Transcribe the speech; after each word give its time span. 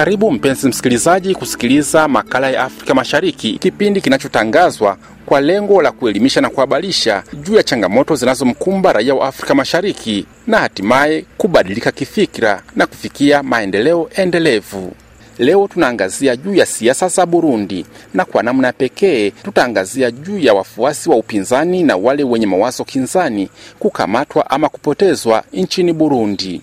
Karibu 0.00 0.30
mpenzi 0.32 0.68
msikilizaji 0.68 1.34
kusikiliza 1.34 2.08
makala 2.08 2.50
ya 2.50 2.64
Afrika 2.64 2.94
Mashariki, 2.94 3.58
kipindi 3.58 4.00
kinachotangazwa 4.00 4.96
kwa 5.26 5.40
lengo 5.40 5.82
la 5.82 5.92
kuelimisha 5.92 6.40
na 6.40 6.50
kuhabarisha 6.50 7.22
juu 7.42 7.54
ya 7.54 7.62
changamoto 7.62 8.14
zinazomkumba 8.16 8.92
raia 8.92 9.14
wa 9.14 9.28
Afrika 9.28 9.54
Mashariki 9.54 10.26
na 10.46 10.58
hatimaye 10.58 11.24
kubadilika 11.38 11.92
kifikira 11.92 12.62
na 12.76 12.86
kufikia 12.86 13.42
maendeleo 13.42 14.10
endelevu. 14.14 14.92
Leo 15.38 15.68
tunaangazia 15.68 16.36
juu 16.36 16.54
ya 16.54 16.66
siasa 16.66 17.08
za 17.08 17.26
Burundi 17.26 17.86
na 18.14 18.24
kwa 18.24 18.42
namna 18.42 18.72
pekee 18.72 19.30
tutaangazia 19.30 20.10
juu 20.10 20.38
ya 20.38 20.54
wafuasi 20.54 21.10
wa 21.10 21.16
upinzani 21.16 21.82
na 21.82 21.96
wale 21.96 22.24
wenye 22.24 22.46
mawazo 22.46 22.84
kinzani 22.84 23.48
kukamatwa 23.78 24.50
ama 24.50 24.68
kupotezwa 24.68 25.42
nchini 25.52 25.92
Burundi. 25.92 26.60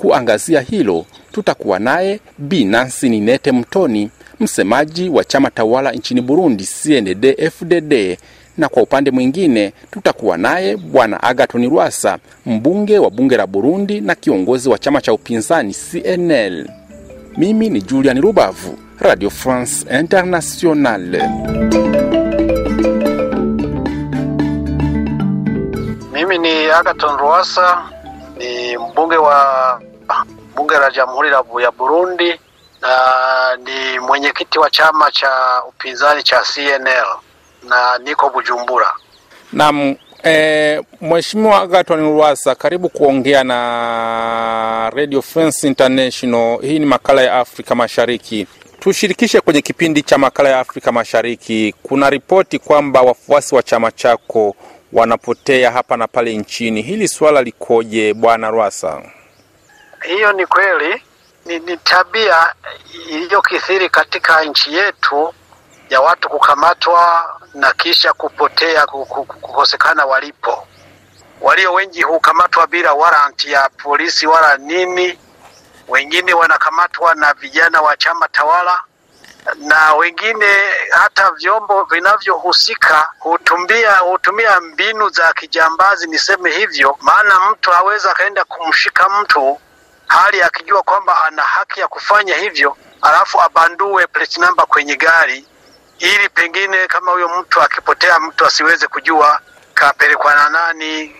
Kuangazia 0.00 0.60
hilo 0.60 1.04
tutakuwa 1.32 1.78
naye 1.78 2.20
Bi 2.38 2.64
Nancy 2.64 3.08
Ninete 3.08 3.52
Mtoni, 3.52 4.10
msemaji 4.40 5.08
wa 5.08 5.24
chama 5.24 5.50
tawala 5.50 5.92
nchini 5.92 6.20
Burundi 6.20 6.64
CNDD-FDD, 6.64 8.16
na 8.58 8.68
kwa 8.68 8.82
upande 8.82 9.10
mwingine 9.10 9.72
tutakuwa 9.90 10.36
naye 10.36 10.76
Bwana 10.76 11.22
Agathon 11.22 11.70
Rwasa, 11.70 12.18
mbunge 12.46 12.98
wa 12.98 13.10
bunge 13.10 13.36
la 13.36 13.46
Burundi 13.46 14.00
na 14.00 14.14
kiongozi 14.14 14.68
wa 14.68 14.78
chama 14.78 15.00
cha 15.00 15.12
upinzani 15.12 15.74
CNL. 15.74 16.68
Mimi 17.36 17.68
ni 17.70 17.80
Julian 17.82 18.20
Rubavu, 18.20 18.78
Radio 19.00 19.30
France 19.30 19.86
Internationale. 20.00 21.22
Mimi 26.12 26.38
ni 26.38 26.64
Agathon 26.70 27.16
Rwasa, 27.18 27.82
ni 28.38 28.76
mbunge 28.78 29.16
wa 29.16 29.80
bunge 30.70 30.80
la 30.80 30.90
Jamhuri 30.90 31.30
ya 31.64 31.70
Burundi 31.72 32.40
na 32.80 33.56
ni 33.64 33.98
mwenyekiti 33.98 34.58
wa 34.58 34.70
chama 34.70 35.10
cha 35.10 35.62
upinzani 35.68 36.22
cha 36.22 36.40
CNL 36.54 37.06
na 37.68 37.98
niko 37.98 38.30
Bujumbura. 38.30 38.92
Naam, 39.52 39.96
e, 40.24 40.80
Mheshimiwa 41.00 41.60
Agathon 41.60 42.00
Rwasa, 42.00 42.54
karibu 42.54 42.88
kuongea 42.88 43.44
na 43.44 44.90
Radio 44.94 45.22
France 45.22 45.66
International. 45.66 46.58
Hii 46.62 46.78
ni 46.78 46.86
makala 46.86 47.22
ya 47.22 47.38
Afrika 47.38 47.74
Mashariki. 47.74 48.46
Tushirikishe 48.80 49.40
kwenye 49.40 49.62
kipindi 49.62 50.02
cha 50.02 50.18
makala 50.18 50.48
ya 50.48 50.60
Afrika 50.60 50.92
Mashariki. 50.92 51.74
Kuna 51.82 52.10
ripoti 52.10 52.58
kwamba 52.58 53.02
wafuasi 53.02 53.54
wa 53.54 53.62
chama 53.62 53.90
chako 53.92 54.56
wanapotea 54.92 55.70
hapa 55.70 55.96
na 55.96 56.08
pale 56.08 56.36
nchini. 56.36 56.82
Hili 56.82 57.08
swala 57.08 57.42
likoje, 57.42 58.14
Bwana 58.14 58.50
Rwasa? 58.50 59.02
Hiyo 60.02 60.32
ni 60.32 60.46
kweli, 60.46 61.02
ni, 61.44 61.58
ni 61.58 61.76
tabia 61.76 62.54
iliyokithiri 63.08 63.88
katika 63.88 64.44
nchi 64.44 64.74
yetu 64.74 65.34
ya 65.90 66.00
watu 66.00 66.28
kukamatwa 66.28 67.24
na 67.54 67.72
kisha 67.72 68.12
kupotea, 68.12 68.86
kukosekana 68.86 70.04
walipo. 70.06 70.66
Walio 71.40 71.72
wengi 71.72 72.02
hukamatwa 72.02 72.66
bila 72.66 72.92
waranti 72.94 73.52
ya 73.52 73.68
polisi 73.82 74.26
wala 74.26 74.56
nini. 74.56 75.18
Wengine 75.88 76.34
wanakamatwa 76.34 77.14
na 77.14 77.34
vijana 77.34 77.80
wa 77.80 77.96
chama 77.96 78.28
tawala, 78.28 78.80
na 79.56 79.94
wengine 79.94 80.46
hata 80.90 81.30
vyombo 81.30 81.84
vinavyohusika 81.84 83.12
hutumia 83.18 83.96
hutumia 83.98 84.60
mbinu 84.60 85.08
za 85.08 85.32
kijambazi, 85.32 86.06
niseme 86.06 86.50
hivyo, 86.50 86.98
maana 87.00 87.40
mtu 87.50 87.72
aweza 87.74 88.10
akaenda 88.10 88.44
kumshika 88.44 89.08
mtu 89.08 89.60
hali 90.10 90.42
akijua 90.42 90.82
kwamba 90.82 91.24
ana 91.24 91.42
haki 91.42 91.80
ya 91.80 91.88
kufanya 91.88 92.34
hivyo, 92.36 92.76
alafu 93.02 93.42
abandue 93.42 94.06
plate 94.06 94.40
number 94.40 94.66
kwenye 94.66 94.96
gari, 94.96 95.44
ili 95.98 96.28
pengine 96.28 96.86
kama 96.86 97.12
huyo 97.12 97.28
mtu 97.28 97.62
akipotea, 97.62 98.20
mtu 98.20 98.46
asiweze 98.46 98.86
kujua 98.86 99.40
kapelekwa 99.74 100.34
na 100.34 100.48
nani, 100.48 101.16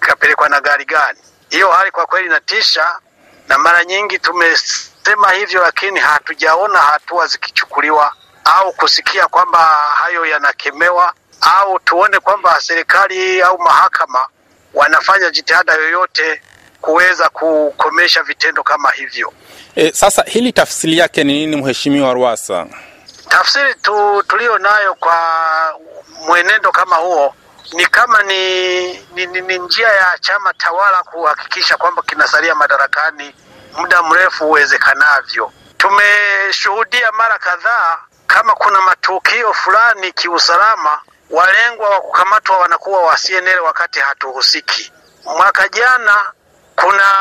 kapelekwa 0.00 0.48
na 0.48 0.60
gari 0.60 0.84
gani. 0.84 1.18
Hiyo 1.48 1.70
hali 1.70 1.90
kwa 1.90 2.06
kweli 2.06 2.26
inatisha, 2.26 2.98
na 3.48 3.58
mara 3.58 3.84
nyingi 3.84 4.18
tumesema 4.18 5.30
hivyo, 5.32 5.62
lakini 5.62 6.00
hatujaona 6.00 6.78
hatua 6.78 7.26
zikichukuliwa 7.26 8.12
au 8.44 8.72
kusikia 8.72 9.26
kwamba 9.26 9.58
hayo 9.94 10.26
yanakemewa 10.26 11.12
au 11.40 11.78
tuone 11.78 12.18
kwamba 12.20 12.60
serikali 12.60 13.42
au 13.42 13.58
mahakama 13.58 14.28
wanafanya 14.74 15.30
jitihada 15.30 15.72
yoyote 15.74 16.42
kuweza 16.86 17.28
kukomesha 17.28 18.22
vitendo 18.22 18.62
kama 18.62 18.90
hivyo. 18.90 19.32
E, 19.76 19.92
sasa 19.92 20.22
hili 20.22 20.52
tafsiri 20.52 20.98
yake 20.98 21.24
ni 21.24 21.32
nini, 21.32 21.56
Mheshimiwa 21.62 22.12
Rwasa? 22.14 22.66
Tafsiri 23.28 23.74
tu 23.74 24.22
tulio 24.28 24.58
nayo 24.58 24.94
kwa 24.94 25.18
mwenendo 26.26 26.72
kama 26.72 26.96
huo 26.96 27.34
ni 27.72 27.86
kama 27.86 28.22
ni, 28.22 28.86
ni, 29.14 29.26
ni, 29.26 29.40
ni 29.40 29.58
njia 29.58 29.88
ya 29.88 30.18
chama 30.20 30.54
tawala 30.54 31.02
kuhakikisha 31.02 31.76
kwamba 31.76 32.02
kinasalia 32.02 32.54
madarakani 32.54 33.34
muda 33.76 34.02
mrefu 34.02 34.44
uwezekanavyo. 34.48 35.52
Tumeshuhudia 35.78 37.12
mara 37.12 37.38
kadhaa 37.38 37.98
kama 38.26 38.52
kuna 38.54 38.80
matukio 38.80 39.52
fulani 39.52 40.12
kiusalama, 40.12 41.00
walengwa 41.30 41.88
wa 41.88 42.00
kukamatwa 42.00 42.58
wanakuwa 42.58 43.02
wa 43.02 43.16
CNL 43.16 43.60
wakati 43.60 44.00
hatuhusiki. 44.00 44.92
Mwaka 45.24 45.68
jana 45.68 46.32
kuna 46.76 47.12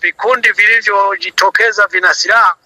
vikundi 0.00 0.52
vilivyojitokeza 0.52 1.86
vina 1.86 2.14
silaha 2.14 2.56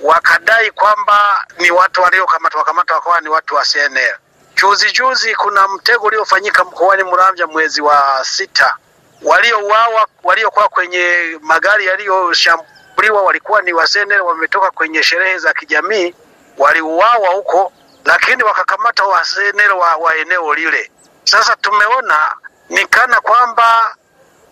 wakadai 0.00 0.70
kwamba 0.70 1.46
ni 1.58 1.70
watu 1.70 2.02
waliokamatwa 2.02 2.58
wakamata 2.60 2.94
wakawa 2.94 3.20
ni 3.20 3.28
watu 3.28 3.54
wa 3.54 3.62
CNL. 3.64 4.14
Juzi 4.54 4.92
juzi 4.92 5.34
kuna 5.34 5.68
mtego 5.68 6.06
uliofanyika 6.06 6.64
mkoani 6.64 7.02
Muramvya 7.02 7.46
mwezi 7.46 7.80
wa 7.82 8.24
sita, 8.24 8.76
waliouawa 9.22 10.06
waliokuwa 10.22 10.68
kwenye 10.68 11.38
magari 11.42 11.86
yaliyoshambuliwa 11.86 13.22
walikuwa 13.22 13.62
ni 13.62 13.72
wa 13.72 13.86
CNL, 13.86 14.20
wametoka 14.20 14.70
kwenye 14.70 15.02
sherehe 15.02 15.38
za 15.38 15.52
kijamii, 15.52 16.14
waliuawa 16.58 17.28
huko, 17.28 17.72
lakini 18.04 18.42
wakakamata 18.42 19.04
wa 19.04 19.20
CNL 19.20 19.72
wa, 19.72 19.96
wa 19.96 20.16
eneo 20.16 20.54
lile. 20.54 20.90
Sasa 21.24 21.56
tumeona 21.56 22.34
ni 22.68 22.86
kana 22.86 23.20
kwamba 23.20 23.96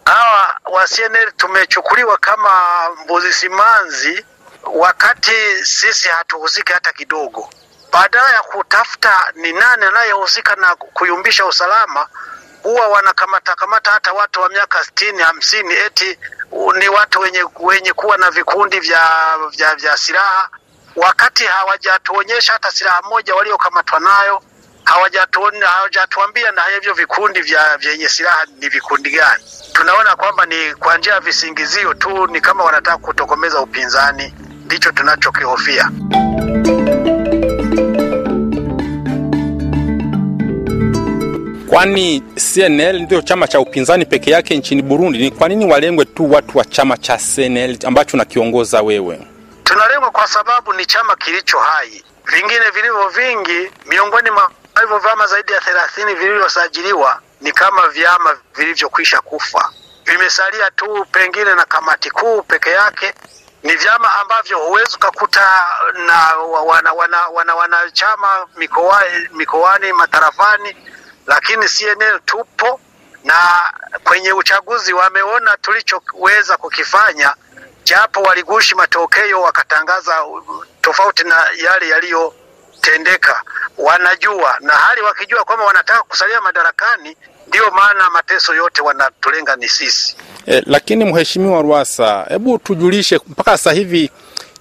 hawa 0.08 0.60
wa 0.64 0.84
CNL 0.86 1.32
tumechukuliwa 1.36 2.16
kama 2.16 2.50
mbuzi 3.04 3.32
simanzi, 3.32 4.24
wakati 4.74 5.64
sisi 5.64 6.08
hatuhusiki 6.08 6.72
hata 6.72 6.92
kidogo. 6.92 7.50
Badala 7.92 8.32
ya 8.32 8.42
kutafuta 8.42 9.32
ni 9.34 9.52
nani 9.52 9.84
anayehusika 9.84 10.56
na 10.56 10.76
kuyumbisha 10.76 11.47
usalama, 11.47 12.08
huwa 12.62 12.88
wanakamata 12.88 13.54
kamata 13.54 13.91
hata 13.91 14.12
watu 14.12 14.41
wa 14.41 14.48
miaka 14.48 14.84
sitini 14.84 15.22
hamsini, 15.22 15.74
eti 15.74 16.18
ni 16.78 16.88
watu 16.88 17.20
wenye, 17.20 17.44
wenye 17.60 17.92
kuwa 17.92 18.16
na 18.18 18.30
vikundi 18.30 18.80
vya, 18.80 19.08
vya, 19.56 19.74
vya 19.74 19.97
silaha, 19.97 20.48
wakati 20.97 21.44
hawajatuonyesha 21.44 22.52
hata 22.52 22.70
silaha 22.70 23.02
moja 23.02 23.34
waliokamatwa 23.34 24.00
nayo 24.00 24.42
hawajatuambia 25.66 26.50
na 26.53 26.62
hivyo 26.75 26.94
vikundi 26.94 27.41
vya 27.41 27.76
vyenye 27.78 28.09
silaha 28.09 28.47
ni 28.60 28.69
vikundi 28.69 29.10
gani. 29.10 29.43
Tunaona 29.72 30.16
kwamba 30.16 30.47
ni 30.47 30.75
kwa 30.75 30.99
njia 30.99 31.12
ya 31.15 31.21
visingizio 31.21 31.94
tu, 31.94 32.26
ni 32.26 32.41
kama 32.41 32.65
wanataka 32.65 32.98
kutokomeza 32.98 33.60
upinzani. 33.60 34.34
Ndicho 34.65 34.93
tunachokihofia. 34.93 35.91
Kwani 41.69 42.21
CNL 42.54 43.00
ndio 43.03 43.22
chama 43.22 43.48
cha 43.48 43.60
upinzani 43.60 44.04
peke 44.07 44.30
yake 44.30 44.57
nchini 44.57 44.83
Burundi? 44.83 45.18
Ni 45.18 45.30
kwa 45.30 45.48
nini 45.48 45.72
walengwe 45.72 46.04
tu 46.04 46.30
watu 46.33 46.59
wa 46.59 46.65
chama 46.65 46.97
cha 46.97 47.16
CNL 47.34 47.78
ambacho 47.86 48.16
unakiongoza 48.16 48.83
wewe? 48.83 49.27
Tunalengwa 49.65 50.10
kwa 50.10 50.27
sababu 50.28 50.72
ni 50.72 50.86
chama 50.86 51.16
kilicho 51.16 51.59
hai, 51.59 52.04
vingine 52.27 52.71
vilivyo 52.74 53.09
vingi 53.09 53.71
miongoni 53.86 54.30
mwa 54.30 54.51
hivyo 54.80 54.98
vyama 54.98 55.27
zaidi 55.27 55.53
ya 55.53 55.60
thelathini 55.60 56.15
vilivyosajiliwa 56.15 57.21
ni 57.41 57.53
kama 57.53 57.89
vyama 57.89 58.36
vilivyokwisha 58.54 59.21
kufa, 59.21 59.72
vimesalia 60.04 60.71
tu 60.71 61.07
pengine 61.13 61.54
na 61.54 61.65
kamati 61.65 62.10
kuu 62.10 62.42
peke 62.42 62.71
yake. 62.71 63.15
Ni 63.63 63.77
vyama 63.77 64.13
ambavyo 64.21 64.59
huwezi 64.59 64.97
ukakuta 64.97 65.66
na 66.07 66.36
wana, 66.65 66.92
wana, 66.92 67.28
wana, 67.28 67.54
wanachama 67.54 68.47
mikoani, 69.33 69.92
matarafani, 69.92 70.77
lakini 71.27 71.66
CNL 71.69 72.21
tupo 72.24 72.81
na 73.24 73.72
kwenye 74.04 74.33
uchaguzi 74.33 74.92
wameona 74.92 75.57
tulichoweza 75.57 76.57
kukifanya, 76.57 77.34
japo 77.84 78.22
waligushi 78.22 78.74
matokeo 78.74 79.42
wakatangaza 79.42 80.24
tofauti 80.81 81.24
na 81.24 81.47
yale 81.57 81.89
yaliyo 81.89 82.34
tendeka 82.81 83.42
wanajua 83.78 84.56
na 84.60 84.72
hali 84.72 85.00
wakijua 85.03 85.44
kwamba 85.44 85.65
wanataka 85.65 86.03
kusalia 86.03 86.41
madarakani, 86.41 87.16
ndiyo 87.48 87.70
maana 87.70 88.10
mateso 88.10 88.54
yote 88.54 88.82
wanatulenga 88.82 89.56
ni 89.56 89.68
sisi. 89.68 90.16
E, 90.47 90.62
lakini 90.66 91.04
Mheshimiwa 91.04 91.62
Rwasa, 91.62 92.26
hebu 92.28 92.59
tujulishe 92.59 93.20
mpaka 93.28 93.50
sasa 93.50 93.72
hivi 93.72 94.10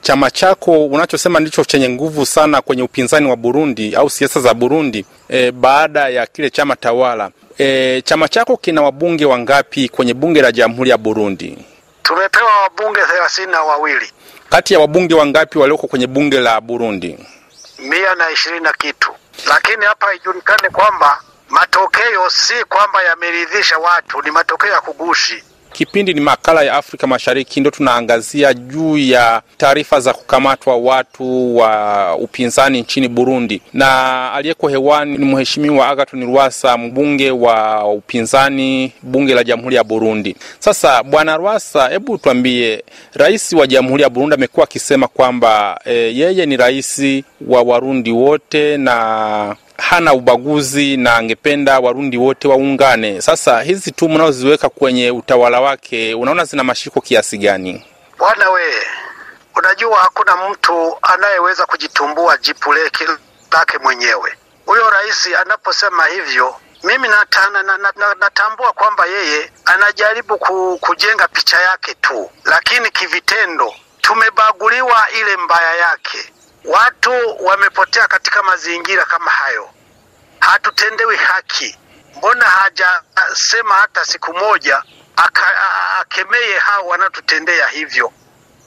chama 0.01 0.31
chako 0.31 0.85
unachosema 0.85 1.39
ndicho 1.39 1.63
chenye 1.63 1.89
nguvu 1.89 2.25
sana 2.25 2.61
kwenye 2.61 2.83
upinzani 2.83 3.29
wa 3.29 3.35
Burundi 3.35 3.95
au 3.95 4.09
siasa 4.09 4.39
za 4.39 4.53
Burundi 4.53 5.05
e, 5.29 5.51
baada 5.51 6.09
ya 6.09 6.25
kile 6.27 6.49
chama 6.49 6.75
tawala 6.75 7.31
e, 7.57 8.01
chama 8.01 8.27
chako 8.27 8.57
kina 8.57 8.81
wabunge 8.81 9.25
wangapi 9.25 9.89
kwenye 9.89 10.13
bunge 10.13 10.41
la 10.41 10.51
Jamhuri 10.51 10.89
ya 10.89 10.97
Burundi? 10.97 11.57
Tumepewa 12.03 12.51
wabunge 12.61 13.01
thelathini 13.01 13.51
na 13.51 13.61
wawili 13.61 14.11
Kati 14.49 14.73
ya 14.73 14.79
wabunge 14.79 15.15
wangapi 15.15 15.59
walioko 15.59 15.87
kwenye 15.87 16.07
bunge 16.07 16.39
la 16.39 16.61
Burundi? 16.61 17.17
Mia 17.79 18.15
na 18.15 18.29
ishirini 18.29 18.63
na 18.63 18.73
kitu, 18.73 19.15
lakini 19.47 19.85
hapa 19.85 20.05
haijulikane 20.05 20.69
kwamba 20.69 21.21
matokeo 21.49 22.29
si 22.29 22.63
kwamba 22.65 23.03
yameridhisha 23.03 23.77
watu, 23.77 24.21
ni 24.21 24.31
matokeo 24.31 24.71
ya 24.71 24.81
kugushi. 24.81 25.43
Kipindi 25.77 26.13
ni 26.13 26.21
makala 26.21 26.63
ya 26.63 26.73
Afrika 26.73 27.07
Mashariki, 27.07 27.59
ndio 27.59 27.71
tunaangazia 27.71 28.53
juu 28.53 28.97
ya 28.97 29.41
taarifa 29.57 29.99
za 29.99 30.13
kukamatwa 30.13 30.77
watu 30.77 31.57
wa 31.57 32.15
upinzani 32.15 32.81
nchini 32.81 33.07
Burundi, 33.07 33.61
na 33.73 34.33
aliyeko 34.33 34.67
hewani 34.67 35.17
ni 35.17 35.25
Mheshimiwa 35.25 35.87
Agathon 35.87 36.25
Rwasa, 36.25 36.77
mbunge 36.77 37.31
wa 37.31 37.85
upinzani 37.93 38.93
bunge 39.01 39.33
la 39.33 39.43
Jamhuri 39.43 39.75
ya 39.75 39.83
Burundi. 39.83 40.35
Sasa 40.59 41.03
Bwana 41.03 41.37
Rwasa, 41.37 41.89
hebu 41.89 42.17
tuambie, 42.17 42.83
rais 43.13 43.53
wa 43.53 43.67
Jamhuri 43.67 44.03
ya 44.03 44.09
Burundi 44.09 44.35
amekuwa 44.35 44.63
akisema 44.63 45.07
kwamba 45.07 45.81
e, 45.85 45.93
yeye 45.93 46.45
ni 46.45 46.57
rais 46.57 47.01
wa 47.47 47.61
Warundi 47.61 48.11
wote 48.11 48.77
na 48.77 49.55
hana 49.77 50.13
ubaguzi 50.13 50.97
na 50.97 51.15
angependa 51.15 51.79
Warundi 51.79 52.17
wote 52.17 52.47
waungane. 52.47 53.21
Sasa 53.21 53.61
hizi 53.61 53.91
tu 53.91 54.09
mnaoziweka 54.09 54.69
kwenye 54.69 55.11
utawala 55.11 55.61
wake, 55.61 56.13
unaona 56.13 56.45
zina 56.45 56.63
mashiko 56.63 57.01
kiasi 57.01 57.37
gani? 57.37 57.85
Bwana 58.17 58.49
we, 58.49 58.63
unajua 59.55 59.97
hakuna 59.99 60.49
mtu 60.49 60.97
anayeweza 61.01 61.65
kujitumbua 61.65 62.37
jipu 62.37 62.73
lake 63.51 63.77
mwenyewe. 63.83 64.37
Huyo 64.65 64.89
rais 64.89 65.29
anaposema 65.41 66.05
hivyo, 66.05 66.55
mimi 66.83 67.07
natana, 67.07 67.63
na, 67.63 67.77
na, 67.77 67.93
na, 67.95 68.15
natambua 68.19 68.73
kwamba 68.73 69.05
yeye 69.05 69.51
anajaribu 69.65 70.37
ku, 70.37 70.77
kujenga 70.81 71.27
picha 71.27 71.61
yake 71.61 71.93
tu, 72.01 72.29
lakini 72.45 72.89
kivitendo 72.91 73.73
tumebaguliwa 74.01 75.05
ile 75.21 75.37
mbaya 75.37 75.75
yake. 75.75 76.17
Watu 76.65 77.11
wamepotea 77.45 78.07
katika 78.07 78.43
mazingira 78.43 79.05
kama 79.05 79.31
hayo, 79.31 79.69
hatutendewi 80.39 81.15
haki. 81.17 81.77
Mbona 82.17 82.45
hajasema 82.45 83.75
hata 83.75 84.05
siku 84.05 84.33
moja 84.33 84.83
akemeye 86.01 86.57
hao 86.59 86.87
wanatutendea 86.87 87.67
hivyo, 87.67 88.11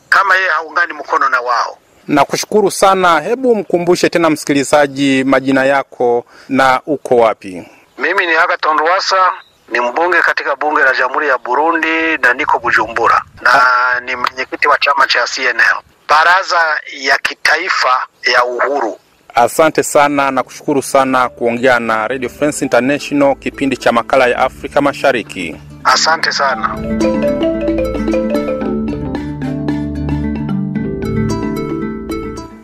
kama 0.09 0.37
yeye 0.37 0.49
haungani 0.51 0.93
mkono 0.93 1.29
na 1.29 1.41
wao? 1.41 1.79
Nakushukuru 2.09 2.71
sana. 2.71 3.21
Hebu 3.21 3.55
mkumbushe 3.55 4.09
tena 4.09 4.31
msikilizaji 4.31 5.25
majina 5.25 5.65
yako 5.65 6.25
na 6.49 6.81
uko 6.87 7.17
wapi? 7.17 7.69
Mimi 7.99 8.27
ni 8.27 8.35
Agathon 8.35 8.79
Rwasa, 8.79 9.33
ni 9.69 9.81
mbunge 9.81 10.23
katika 10.23 10.57
bunge 10.57 10.83
la 10.83 10.95
Jamhuri 10.95 11.29
ya 11.29 11.39
Burundi 11.39 12.19
na 12.19 12.35
niko 12.35 12.59
Bujumbura 12.59 13.23
na 13.43 13.63
ni 14.01 14.17
mwenyekiti 14.17 14.69
wa 14.69 14.79
chama 14.79 15.07
cha 15.07 15.25
CNL, 15.35 15.81
baraza 16.11 16.81
ya 17.01 17.19
kitaifa 17.19 18.07
ya 18.35 18.45
uhuru. 18.45 18.99
Asante 19.35 19.83
sana 19.83 20.31
na 20.31 20.43
kushukuru 20.43 20.83
sana 20.83 21.29
kuongea 21.29 21.81
na 21.81 22.09
Radio 22.09 22.29
France 22.29 22.65
International, 22.65 23.37
kipindi 23.37 23.77
cha 23.77 23.93
makala 23.93 24.27
ya 24.27 24.39
Afrika 24.39 24.81
Mashariki. 24.81 25.57
Asante 25.85 26.33
sana. 26.33 26.77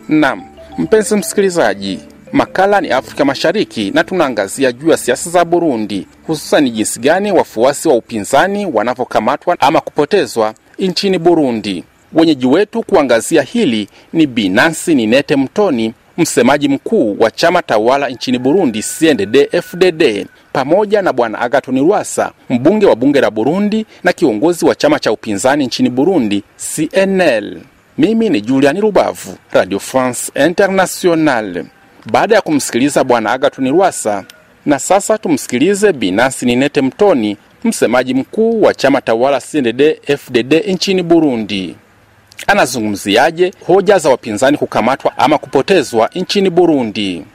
Naam, 0.09 0.43
mpenzi 0.77 1.15
msikilizaji, 1.15 1.99
makala 2.31 2.81
ni 2.81 2.89
Afrika 2.91 3.25
Mashariki 3.25 3.91
na 3.91 4.03
tunaangazia 4.03 4.71
juu 4.71 4.89
ya 4.89 4.97
siasa 4.97 5.29
za 5.29 5.45
Burundi, 5.45 6.07
hususan 6.27 6.63
ni 6.63 6.71
jinsi 6.71 6.99
gani 6.99 7.31
wafuasi 7.31 7.87
wa 7.87 7.95
upinzani 7.95 8.65
wanavyokamatwa 8.65 9.57
ama 9.59 9.81
kupotezwa 9.81 10.53
nchini 10.79 11.19
Burundi. 11.19 11.83
Wenyeji 12.13 12.45
wetu 12.47 12.83
kuangazia 12.83 13.41
hili 13.41 13.87
ni 14.13 14.27
Binansi 14.27 14.95
Ninete 14.95 15.35
Mtoni, 15.35 15.93
msemaji 16.17 16.67
mkuu 16.69 17.17
wa 17.19 17.31
chama 17.31 17.61
tawala 17.61 18.09
nchini 18.09 18.39
Burundi 18.39 18.79
CNDD-FDD, 18.79 20.25
pamoja 20.53 21.01
na 21.01 21.13
bwana 21.13 21.39
Agathon 21.39 21.79
Rwasa, 21.79 22.31
mbunge 22.49 22.85
wa 22.85 22.95
bunge 22.95 23.21
la 23.21 23.31
Burundi 23.31 23.85
na 24.03 24.13
kiongozi 24.13 24.65
wa 24.65 24.75
chama 24.75 24.99
cha 24.99 25.11
upinzani 25.11 25.65
nchini 25.65 25.89
Burundi 25.89 26.43
CNL. 26.75 27.57
Mimi 27.97 28.29
ni 28.29 28.41
Juliani 28.41 28.81
Rubavu, 28.81 29.35
Radio 29.51 29.79
France 29.79 30.31
International. 30.45 31.65
Baada 32.11 32.35
ya 32.35 32.41
kumsikiliza 32.41 33.03
bwana 33.03 33.31
Agathon 33.31 33.69
Rwasa, 33.71 34.23
na 34.65 34.79
sasa 34.79 35.17
tumsikilize 35.17 35.93
Binansi 35.93 36.45
Ninete 36.45 36.81
Mtoni, 36.81 37.37
msemaji 37.63 38.13
mkuu 38.13 38.61
wa 38.61 38.73
chama 38.73 39.01
tawala 39.01 39.37
CNDD-FDD 39.39 40.53
nchini 40.73 41.03
Burundi. 41.03 41.75
Anazungumziaje 42.47 43.53
hoja 43.67 43.99
za 43.99 44.09
wapinzani 44.09 44.57
kukamatwa 44.57 45.17
ama 45.17 45.37
kupotezwa 45.37 46.09
nchini 46.15 46.49
Burundi? 46.49 47.25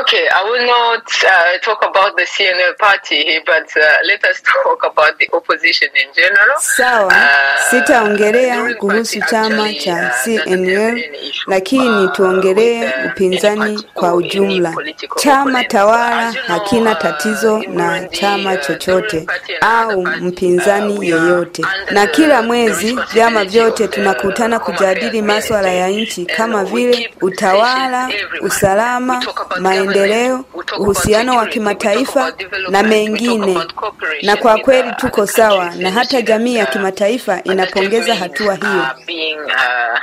Okay, 0.00 0.26
I 0.34 0.42
will 0.44 0.66
not 0.66 1.04
uh, 1.24 1.58
talk 1.58 1.84
about 1.84 2.16
the 2.16 2.22
CNL 2.22 2.78
party 2.78 3.38
but 3.44 3.68
uh, 3.76 3.96
let 4.06 4.24
us 4.24 4.40
talk 4.64 4.80
about 4.90 5.18
the 5.18 5.28
opposition 5.32 5.88
in 5.94 6.08
general. 6.14 6.56
Sawa, 6.58 7.08
Uh, 7.12 7.70
sitaongelea 7.70 8.74
kuhusu 8.74 9.20
chama 9.30 9.74
cha 9.74 9.94
uh, 9.94 10.24
CNL, 10.24 11.02
lakini 11.46 12.04
uh, 12.04 12.12
tuongelee 12.12 12.84
uh, 12.84 13.06
upinzani 13.12 13.82
kwa 13.94 14.14
ujumla. 14.14 14.74
Chama 15.16 15.64
tawala 15.64 16.32
hakina 16.46 16.94
tatizo 16.94 17.58
na 17.68 18.08
chama 18.08 18.56
chochote 18.56 19.26
au 19.60 20.02
mpinzani 20.06 21.08
yeyote, 21.10 21.62
na 21.90 22.06
kila 22.06 22.42
mwezi 22.42 22.98
vyama 23.12 23.44
vyote 23.44 23.88
tunakutana 23.88 24.58
kujadili 24.58 25.22
masuala 25.22 25.42
maswala 25.62 25.72
ya 25.72 25.88
nchi 25.88 26.26
kama 26.26 26.64
vile 26.64 27.10
utawala, 27.20 28.10
usalama, 28.40 29.22
about 29.56 29.81
maendeleo, 29.84 30.44
uhusiano 30.78 31.36
wa 31.36 31.46
kimataifa 31.46 32.32
na 32.70 32.82
mengine. 32.82 33.58
Na 34.22 34.36
kwa 34.36 34.58
kweli 34.58 34.92
tuko 34.96 35.26
sawa, 35.26 35.70
na 35.76 35.90
hata 35.90 36.22
jamii 36.22 36.54
ya 36.54 36.66
kimataifa 36.66 37.42
inapongeza 37.44 38.14
hatua 38.14 38.54
hiyo. 38.54 38.82
are 38.82 39.04
being, 39.06 39.38
uh, 39.40 39.98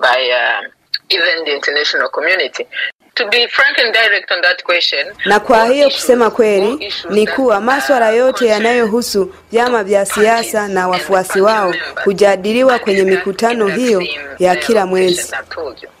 uh, 0.00 0.68
even 1.10 1.44
the 1.44 1.52
international 1.54 2.08
community. 2.10 2.66
To 3.14 3.28
be 3.30 3.46
frank 3.48 3.78
and 3.78 3.92
direct 3.94 4.30
on 4.32 4.42
that 4.42 4.62
question, 4.64 5.06
Na 5.26 5.40
kwa 5.40 5.66
hiyo 5.66 5.90
kusema 5.90 6.30
kweli 6.30 6.92
ni 7.10 7.26
kuwa 7.26 7.60
maswala 7.60 8.10
yote 8.10 8.46
yanayohusu 8.46 9.34
vyama 9.52 9.84
vya 9.84 10.06
siasa 10.06 10.68
na 10.68 10.88
wafuasi 10.88 11.40
wao 11.40 11.74
hujadiliwa 12.04 12.78
kwenye 12.78 13.02
mikutano 13.02 13.66
hiyo 13.68 14.02
ya 14.38 14.56
kila 14.56 14.86
mwezi. 14.86 15.32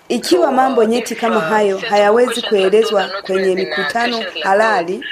Ikiwa 0.08 0.52
mambo 0.52 0.84
nyeti 0.84 1.14
kama 1.14 1.40
hayo 1.40 1.78
hayawezi 1.78 2.42
kuelezwa 2.42 3.10
kwenye 3.26 3.54
mikutano 3.54 4.24
halali, 4.42 5.04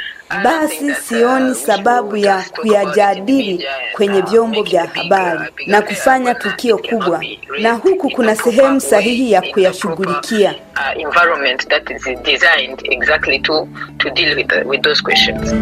basi 0.45 0.95
sioni 0.95 1.55
sababu 1.55 2.17
ya 2.17 2.45
kuyajadili 2.61 3.67
kwenye 3.93 4.21
vyombo 4.21 4.63
vya 4.63 4.87
habari 4.87 5.41
na 5.67 5.83
kufanya 5.83 6.35
tukio 6.35 6.79
kubwa, 6.79 7.25
na 7.61 7.73
huku 7.73 8.11
kuna 8.11 8.37
sehemu 8.37 8.81
sahihi 8.81 9.33
ya 9.33 9.43
kuyashughulikia. 9.43 10.55
uh, 10.77 11.03
environment 11.03 11.69
that 11.69 11.91
is 11.91 12.05
designed 12.23 12.81
exactly 12.93 13.39
to 13.39 13.69
to 13.99 14.11
deal 14.11 14.37
with, 14.37 14.53
with 14.67 14.83
those 14.83 15.03
questions. 15.03 15.53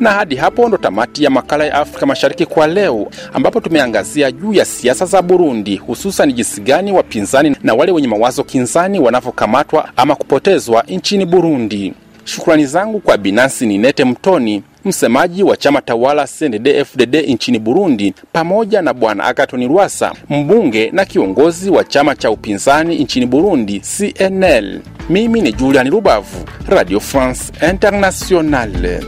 Na 0.00 0.10
hadi 0.10 0.36
hapo 0.36 0.68
ndo 0.68 0.76
tamati 0.76 1.24
ya 1.24 1.30
makala 1.30 1.64
ya 1.64 1.74
Afrika 1.74 2.06
Mashariki 2.06 2.46
kwa 2.46 2.66
leo, 2.66 3.06
ambapo 3.32 3.60
tumeangazia 3.60 4.32
juu 4.32 4.52
ya 4.52 4.64
siasa 4.64 5.06
za 5.06 5.22
Burundi, 5.22 5.76
hususan 5.76 6.32
jinsi 6.32 6.60
gani 6.60 6.92
wapinzani 6.92 7.56
na 7.62 7.74
wale 7.74 7.92
wenye 7.92 8.08
mawazo 8.08 8.44
kinzani 8.44 9.00
wanavyokamatwa 9.00 9.88
ama 9.96 10.14
kupotezwa 10.14 10.82
nchini 10.88 11.26
Burundi. 11.26 11.94
Shukrani 12.24 12.66
zangu 12.66 13.00
kwa 13.00 13.16
Binansi 13.16 13.66
Ninete 13.66 14.04
Mtoni, 14.04 14.62
msemaji 14.84 15.42
wa 15.42 15.56
chama 15.56 15.80
tawala 15.80 16.24
CNDD-FDD 16.26 17.16
nchini 17.28 17.58
Burundi, 17.58 18.14
pamoja 18.32 18.82
na 18.82 18.94
bwana 18.94 19.24
Agathon 19.24 19.68
Rwasa, 19.68 20.12
mbunge 20.30 20.90
na 20.90 21.04
kiongozi 21.04 21.70
wa 21.70 21.84
chama 21.84 22.14
cha 22.16 22.30
upinzani 22.30 22.96
nchini 22.98 23.26
Burundi 23.26 23.80
CNL. 23.80 24.80
Mimi 25.10 25.40
ni 25.40 25.52
Julian 25.52 25.90
Rubavu, 25.90 26.44
Radio 26.68 27.00
France 27.00 27.52
Internationale. 27.70 29.00